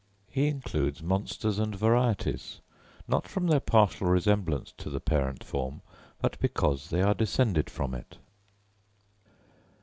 He 0.31 0.47
includes 0.47 1.03
monsters 1.03 1.59
and 1.59 1.75
varieties, 1.75 2.59
not 3.07 3.27
from 3.27 3.45
their 3.45 3.59
partial 3.59 4.07
resemblance 4.07 4.73
to 4.79 4.89
the 4.89 4.99
parent 4.99 5.43
form, 5.43 5.83
but 6.19 6.39
because 6.39 6.89
they 6.89 7.03
are 7.03 7.13
descended 7.13 7.69
from 7.69 7.93
it. 7.93 8.17